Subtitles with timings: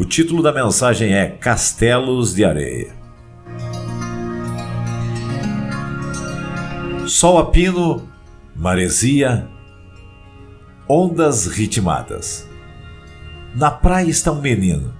[0.00, 2.94] O título da mensagem é Castelos de Areia.
[7.06, 8.08] Sol a pino,
[8.56, 9.46] maresia,
[10.88, 12.48] ondas ritmadas.
[13.54, 14.94] Na praia está um menino.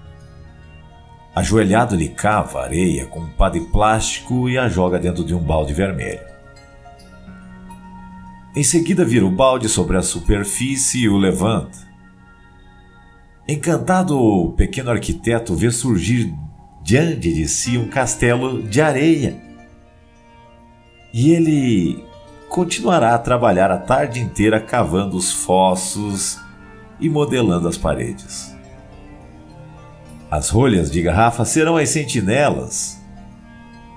[1.35, 5.41] Ajoelhado, ele cava areia com um pá de plástico e a joga dentro de um
[5.41, 6.21] balde vermelho.
[8.55, 11.90] Em seguida, vira o balde sobre a superfície e o levanta.
[13.51, 16.33] Encantado, o pequeno arquiteto vê surgir
[16.85, 19.43] diante de si um castelo de areia.
[21.13, 22.05] E ele
[22.49, 26.39] continuará a trabalhar a tarde inteira cavando os fossos
[27.01, 28.55] e modelando as paredes.
[30.31, 33.01] As rolhas de garrafa serão as sentinelas,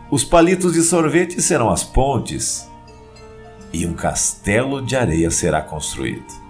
[0.10, 2.68] os palitos de sorvete serão as pontes,
[3.72, 6.43] e um castelo de areia será construído.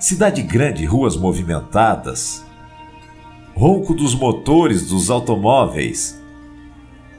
[0.00, 2.42] Cidade grande, ruas movimentadas,
[3.54, 6.18] ronco dos motores dos automóveis.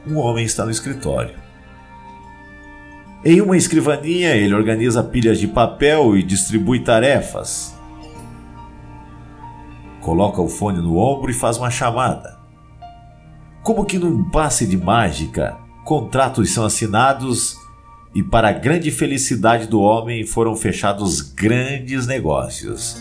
[0.04, 1.36] Um homem está no escritório.
[3.24, 7.72] Em uma escrivaninha, ele organiza pilhas de papel e distribui tarefas.
[10.00, 12.36] Coloca o fone no ombro e faz uma chamada.
[13.62, 17.56] Como que num passe de mágica, contratos são assinados
[18.14, 23.00] e para a grande felicidade do homem foram fechados grandes negócios.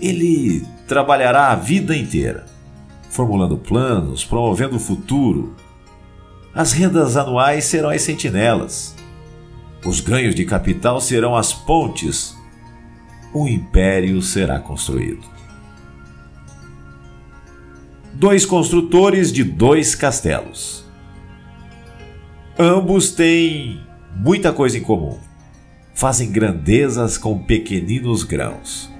[0.00, 2.46] Ele trabalhará a vida inteira,
[3.10, 5.54] formulando planos, promovendo o futuro.
[6.54, 8.94] As rendas anuais serão as sentinelas.
[9.84, 12.36] Os ganhos de capital serão as pontes.
[13.34, 15.26] O império será construído.
[18.14, 20.81] Dois construtores de dois castelos.
[22.58, 23.80] Ambos têm
[24.14, 25.18] muita coisa em comum.
[25.94, 28.92] Fazem grandezas com pequeninos grãos.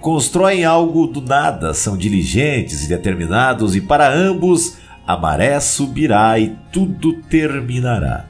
[0.00, 6.56] Constroem algo do nada, são diligentes e determinados, e para ambos a maré subirá e
[6.72, 8.26] tudo terminará.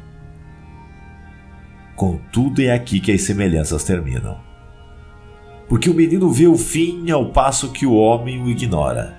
[1.94, 4.38] Contudo, é aqui que as semelhanças terminam.
[5.68, 9.18] Porque o menino vê o fim ao passo que o homem o ignora.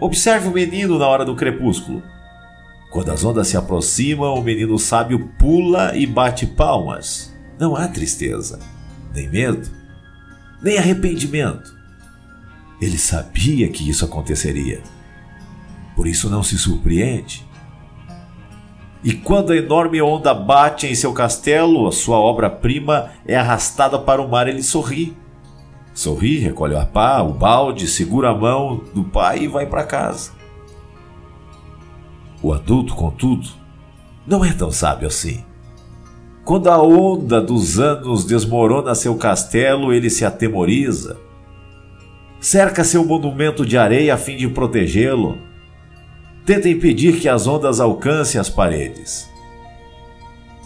[0.00, 2.02] Observe o menino na hora do crepúsculo.
[2.90, 7.32] Quando as ondas se aproximam, o menino sábio pula e bate palmas.
[7.58, 8.58] Não há tristeza,
[9.14, 9.70] nem medo,
[10.60, 11.72] nem arrependimento.
[12.80, 14.82] Ele sabia que isso aconteceria.
[15.94, 17.46] Por isso não se surpreende.
[19.04, 24.20] E quando a enorme onda bate em seu castelo, a sua obra-prima é arrastada para
[24.20, 25.16] o mar, ele sorri.
[25.94, 30.39] Sorri, recolhe a pá, o balde, segura a mão do pai e vai para casa.
[32.42, 33.48] O adulto, contudo,
[34.26, 35.44] não é tão sábio assim.
[36.44, 41.18] Quando a onda dos anos desmorona seu castelo, ele se atemoriza.
[42.40, 45.38] Cerca seu monumento de areia a fim de protegê-lo.
[46.46, 49.28] Tenta impedir que as ondas alcancem as paredes.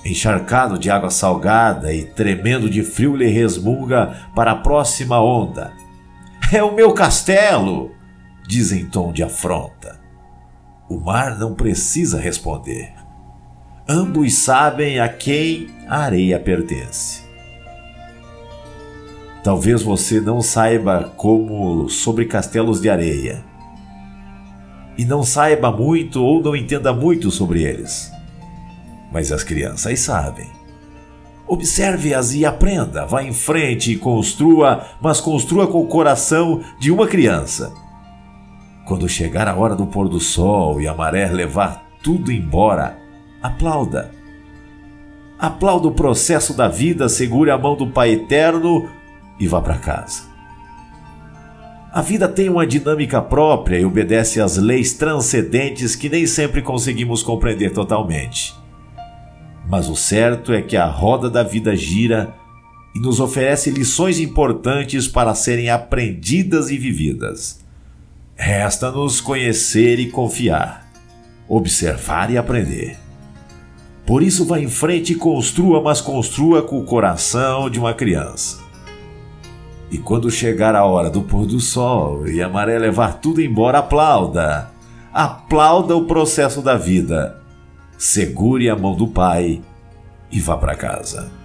[0.05, 5.73] Encharcado de água salgada e tremendo de frio, lhe resmunga para a próxima onda.
[6.53, 7.91] É o meu castelo!
[8.47, 10.04] diz em tom de afronta.
[10.87, 12.93] O mar não precisa responder.
[13.89, 17.23] Ambos sabem a quem a areia pertence.
[19.43, 23.43] Talvez você não saiba como sobre castelos de areia.
[24.99, 28.13] E não saiba muito ou não entenda muito sobre eles.
[29.11, 30.49] Mas as crianças sabem.
[31.47, 33.07] Observe-as e aprenda.
[33.07, 37.84] Vá em frente e construa, mas construa com o coração de uma criança
[38.85, 42.99] quando chegar a hora do pôr do sol e a maré levar tudo embora,
[43.43, 44.11] aplauda.
[45.39, 48.89] Aplauda o processo da vida, segure a mão do Pai Eterno
[49.41, 50.35] e vá para casa.
[51.93, 57.23] A vida tem uma dinâmica própria e obedece às leis transcendentes que nem sempre conseguimos
[57.23, 58.55] compreender totalmente.
[59.69, 62.35] Mas o certo é que a roda da vida gira
[62.95, 67.64] e nos oferece lições importantes para serem aprendidas e vividas.
[68.37, 70.87] Resta-nos conhecer e confiar,
[71.49, 72.99] observar e aprender.
[74.07, 78.59] Por isso, vá em frente e construa, mas construa com o coração de uma criança.
[79.91, 83.79] E quando chegar a hora do pôr do sol e a maré levar tudo embora,
[83.79, 84.71] aplauda.
[85.13, 87.41] Aplauda o processo da vida.
[87.97, 89.63] Segure a mão do Pai
[90.31, 91.44] e vá para casa.